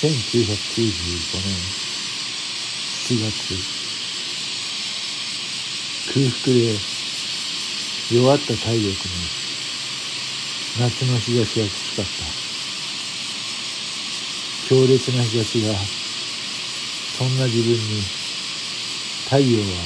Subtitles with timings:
[0.00, 0.12] 1995
[1.42, 1.58] 年
[2.94, 3.58] 7月
[6.06, 6.78] 空腹で
[8.14, 9.26] 弱った体力に
[10.78, 12.24] 夏の日差しはきつかった。
[14.70, 15.74] 強烈な日差しが
[17.18, 18.02] そんな自分に
[19.24, 19.82] 太陽は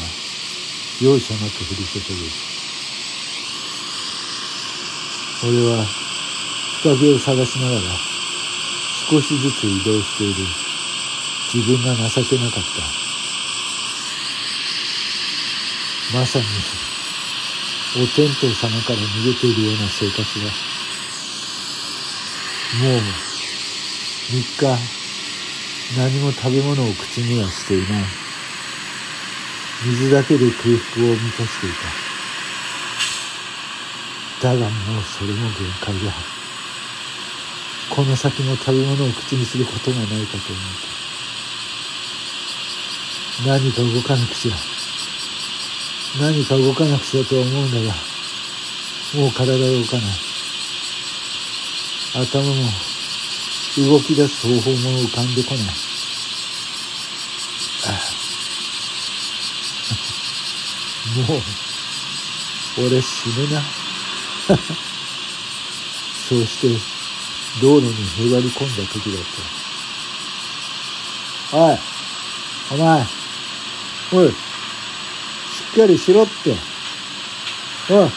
[1.00, 2.28] 容赦なく降り注ぐ。
[5.48, 5.86] 俺は
[6.82, 8.11] 日陰を探しながら
[9.12, 10.36] 少しずつ移動している。
[11.52, 12.62] 自分が情けなかっ
[16.10, 16.16] た。
[16.18, 16.46] まさに
[18.02, 20.46] お天道様から逃げているような生活だ
[22.80, 23.00] もう
[24.30, 24.64] 3日
[25.98, 28.04] 何も食べ物を口にはしていない。
[29.84, 31.70] 水だけで空腹を満たしてい
[34.40, 34.48] た。
[34.48, 36.41] だがもうそれも限界だ。
[37.94, 40.28] この先も食べ物を口にすることがないかと思っ
[43.44, 44.52] た何か動かなくちゃ。
[46.18, 47.92] 何か動かなくちゃとは思うんだが
[49.14, 50.06] もう体が動かない。
[52.14, 52.54] 頭も
[53.76, 55.64] 動き出す方法も浮かんでこない。
[61.28, 61.42] もう
[62.86, 63.62] 俺死ぬな。
[66.26, 66.91] そうして
[67.60, 69.22] 道路にへばり込んだ時だっ
[71.50, 71.56] た。
[71.58, 71.78] おい
[72.72, 73.06] お前
[74.14, 74.34] おいし
[75.72, 76.56] っかりしろって。
[77.90, 78.10] おい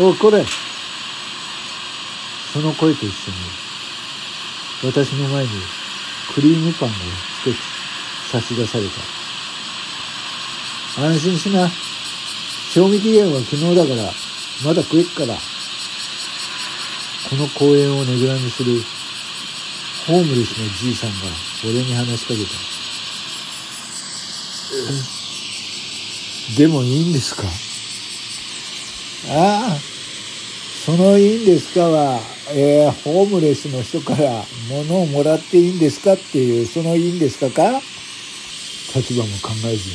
[0.00, 0.44] おいこれ
[2.52, 3.36] その声と一緒に
[4.84, 5.50] 私の前に
[6.34, 6.94] クリームパンが
[7.44, 7.56] 一つ
[8.30, 8.84] 差し出され
[10.96, 11.02] た。
[11.02, 11.70] 安心しな。
[12.70, 14.12] 賞味期限は昨日だから、
[14.64, 15.34] まだ食えっから。
[17.30, 18.82] この公園をねぐらにする
[20.06, 21.16] ホームレスのじいさんが
[21.64, 22.50] 俺に話しかけた。
[26.58, 27.44] でもいいんですか？
[29.28, 29.78] ああ、
[30.84, 37.80] そのいいんですかは、えー、ホームレスの人から物をもらっていいんですかっていう、そのいいんですかか？
[38.94, 39.94] 立場も考えずに、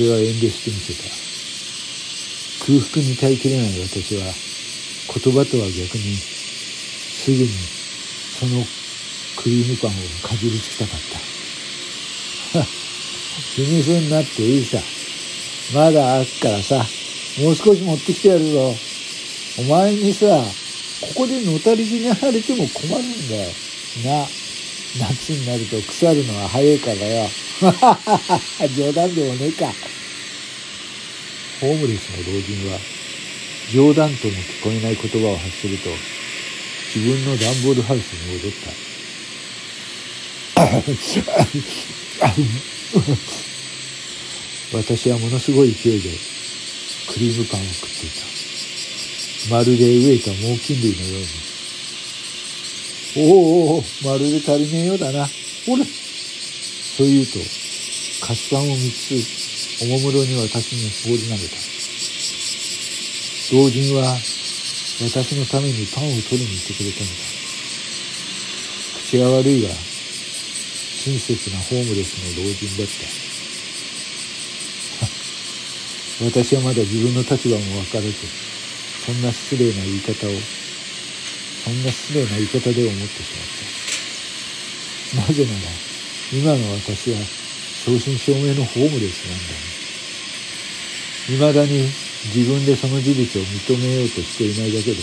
[0.00, 1.04] 俺は遠慮してみせた。
[2.66, 4.32] 空腹に耐えきれない私は、
[5.06, 8.64] 言葉とは逆にすぐにその
[9.36, 9.94] クリームパンを
[10.26, 11.18] かじりつきたかった。
[13.54, 14.78] 気にすんなっていいさ。
[15.74, 16.86] まだあっからさ
[17.42, 18.74] もう少し持ってきてやるぞ。
[19.58, 20.26] お前にさ
[21.00, 23.50] ここでのたり死にされても困るんだよ。
[24.04, 24.26] な
[24.98, 27.28] 夏になると腐るのは早いからよ。
[28.76, 29.66] 冗談でもねえか。
[31.60, 32.78] ホームレスの老人は
[33.72, 35.90] 冗談とも聞こえない言葉を発すると
[36.94, 38.70] 自分の段ボールハウスに戻った。
[44.72, 46.10] 私はものすごい勢いで
[47.12, 48.26] クリームパンを食っていた。
[49.50, 51.26] まるで飢えた猛禽類のように。
[53.30, 55.28] おおまるで足りねえようだな。
[55.66, 57.38] ほれそう言うと
[58.26, 61.75] 菓子パンを3つおもむろに私に放り投げた。
[63.52, 64.02] 老人は
[64.98, 67.14] 私のためにパンを取りに行ってくれたのだ。
[69.06, 72.88] 口が悪いが、親切なホームレスの老人だっ
[76.18, 76.26] た。
[76.26, 78.14] 私はまだ自分の立場も分からず、
[79.06, 80.32] そんな失礼な言い方を、
[81.62, 83.30] そんな失礼な言い方で思ってし
[85.14, 85.30] まった。
[85.30, 85.58] なぜなら、
[86.32, 87.18] 今の私は
[87.84, 89.54] 正真正銘のホームレスなんだ。
[91.28, 94.98] 未だに自分でその事実を認めようとしていないだけで、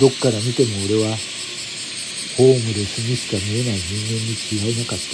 [0.00, 1.16] どっから見ても俺は、
[2.36, 4.36] ホームレスにしか見えない人間に
[4.70, 5.04] 違いなかった。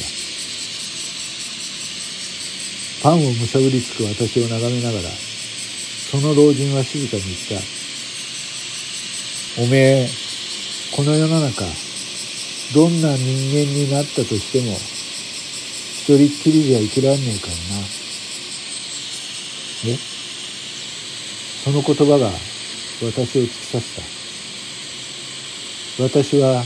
[3.02, 7.62] パンをむしゃぶりつく私を眺めながら、その老人は静かに言っ
[9.56, 9.62] た。
[9.62, 10.08] おめえ、
[10.94, 11.64] この世の中、
[12.74, 17.86] どんな人間になったとしても、一人っきりじゃ生きらんねえからな。
[19.84, 20.11] え？
[21.64, 23.96] その言葉が私を突き刺し
[25.96, 26.02] た。
[26.02, 26.64] 私は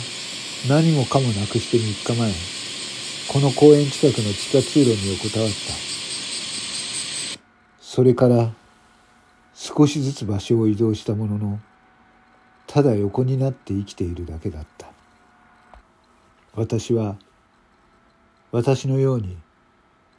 [0.70, 2.32] 何もかもなくして3日前、
[3.28, 5.54] この公園近くの地下通路に横たわった。
[7.78, 8.54] それから
[9.54, 11.60] 少しずつ場所を移動したものの、
[12.66, 14.87] ただ横になって生きているだけだった。
[16.54, 17.16] 私は
[18.50, 19.37] 私のように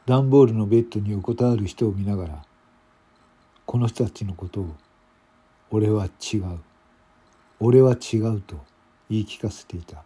[0.06, 2.47] 段ボールのベッドに横たわる人を見ながら
[3.68, 4.74] この人たちのことを
[5.70, 6.58] 俺は違う。
[7.60, 8.56] 俺は違うと
[9.10, 10.02] 言い聞かせていた。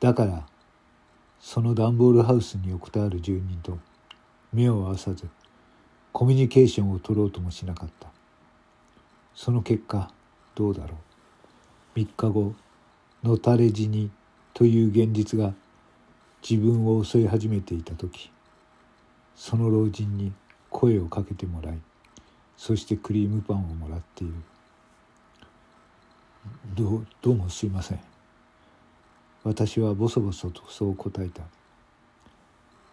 [0.00, 0.44] だから
[1.38, 3.78] その段ボールハウスに横たわる住人と
[4.52, 5.28] 目を合わさず
[6.12, 8.08] コミュニケーションを取ろうともしなかった。
[9.32, 10.10] その結果
[10.56, 10.96] どうだろ
[11.94, 12.00] う。
[12.00, 12.52] 3日後
[13.22, 14.10] のたれ死に
[14.54, 15.54] という現実が
[16.42, 18.32] 自分を襲い始めていた時
[19.36, 20.32] その老人に
[20.76, 21.78] 声をかけてもらい
[22.58, 24.34] そしてクリームパンをもらっている。
[26.74, 28.00] どうどうもすいません。
[29.42, 31.42] 私はボソボソとそう答えた。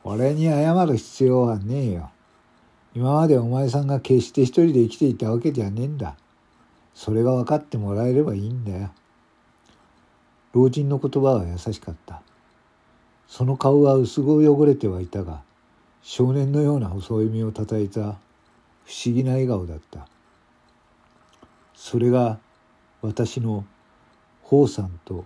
[0.03, 2.09] 俺に謝る必要はねえよ。
[2.93, 6.15] 今までお前さんが決して一人で生きていたわけじゃねえんだ。
[6.93, 8.91] それが分かってもらえればいいんだよ。
[10.53, 12.21] 老人の言葉は優しかった。
[13.27, 15.41] その顔は薄く汚れてはいたが
[16.03, 18.05] 少年のような細い身をたたいた不
[19.05, 20.05] 思議な笑顔だった。
[21.73, 22.39] それが
[23.01, 23.65] 私の
[24.43, 25.25] 宝さんと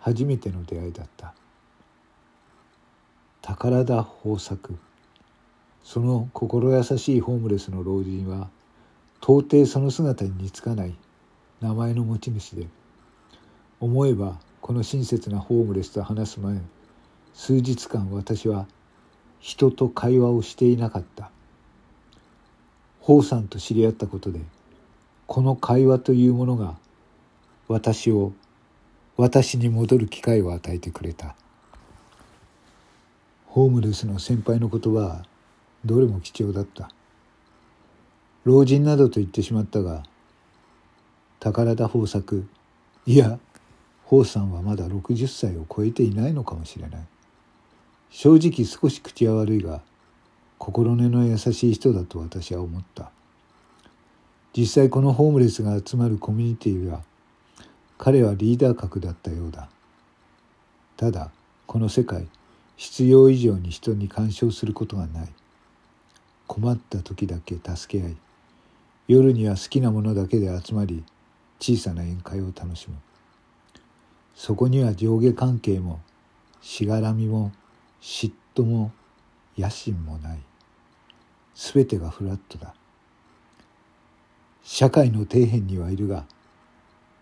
[0.00, 1.34] 初めての出会いだった。
[3.42, 4.76] 宝田豊作。
[5.82, 8.48] その心優しいホームレスの老人は
[9.20, 10.96] 到底その姿に似つかない。
[11.60, 12.68] 名前の持ち主で。
[13.80, 16.60] 思えばこの親切なホームレスと話す前
[17.34, 18.66] 数日間私は
[19.40, 21.30] 人と会話をしていなかった。
[23.00, 24.40] 宝さんと知り合ったことで
[25.28, 26.76] この会話というものが
[27.68, 28.32] 私を
[29.16, 31.34] 私に戻る機会を与えてくれた。
[33.46, 35.24] ホームレスの先輩の言葉は
[35.84, 36.90] どれも貴重だった。
[38.44, 40.04] 老人などと言ってしまったが
[41.40, 42.46] 宝田豊作
[43.06, 43.38] いや
[44.04, 47.00] 宝さんはまだ60歳を超えていないのかもしれない。
[48.10, 49.82] 正直少し口は悪いが
[50.58, 53.10] 心根の優しい人だと私は思った。
[54.56, 57.02] 実際このホームレスが集まるコミュニティは
[57.98, 59.68] 彼はリーダー格だったようだ。
[60.96, 61.30] ただ
[61.66, 62.26] この世界
[62.76, 65.28] 必要以上に人に干渉することがない。
[66.46, 68.16] 困った時だけ助け合い
[69.08, 71.04] 夜には好きなものだけで集まり
[71.58, 72.96] 小さな宴会を楽しむ。
[74.34, 76.00] そこには上下関係も
[76.60, 77.52] しがらみも
[78.08, 78.92] 嫉妬も
[79.58, 80.38] 野心もない。
[81.56, 82.72] 全てがフラットだ。
[84.62, 86.24] 社会の底辺にはいるが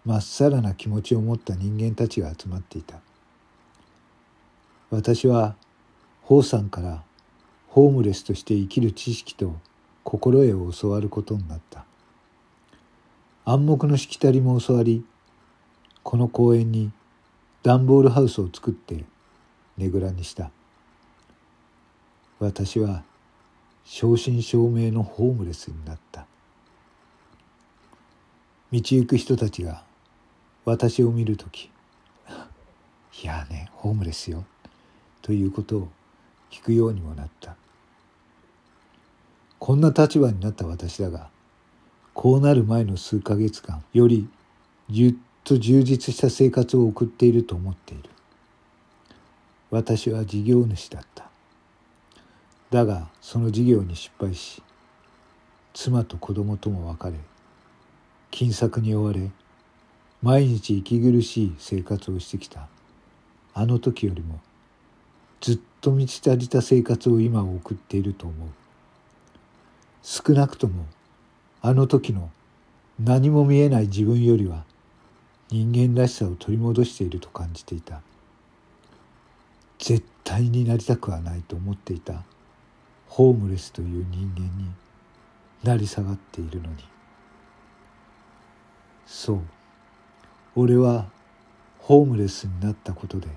[0.04, 3.00] まっさらな気持ちを持った人間たちが集まっていた。
[4.90, 5.56] 私は
[6.24, 7.02] 宝さんから
[7.68, 9.56] ホームレスとして生きる知識と
[10.02, 11.86] 心得を教わることになった。
[13.46, 15.02] 暗黙のしきたりも教わり
[16.02, 16.92] この公園に
[17.62, 19.06] 段ボールハウスを作って
[19.78, 20.50] ねぐらにした。
[22.38, 23.02] 私は
[23.84, 26.26] 正真正銘のホームレスになった。
[28.72, 29.84] 道行く人たちが
[30.64, 31.70] 私を見る時
[33.22, 34.44] 「いやねホームレスよ」
[35.22, 35.88] ということを
[36.50, 37.56] 聞くようにもなった。
[39.60, 41.30] こんな立場になった私だが
[42.12, 44.28] こうなる前の数ヶ月間より
[44.90, 48.10] ぎゅっと充実した生活を送っていると思っている。
[49.70, 51.23] 私は事業主だった。
[52.70, 54.62] だがその事業に失敗し
[55.72, 57.18] 妻と子供とも別れ
[58.30, 59.30] 金策に追われ
[60.22, 62.66] 毎日息苦しい生活をしてきた。
[63.52, 64.40] あの時よりも
[65.42, 68.48] ずっと満ち足りた生活を今送っていると思う。
[70.02, 70.86] 少なくとも
[71.60, 72.30] あの時の
[72.98, 74.64] 何も見えない自分よりは
[75.50, 78.00] 人間らしさを取り戻していると感じていた。
[79.78, 82.22] 絶対になりたくはないと思っていた。
[83.14, 84.72] ホームレスという人間に
[85.62, 86.78] なり下がっているのに。
[89.06, 89.40] そう。
[90.56, 91.06] 俺は
[91.78, 93.28] ホームレスになったことで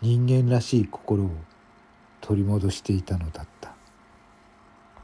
[0.00, 1.30] 人間らしい心を
[2.22, 3.69] 取り戻していたのだった。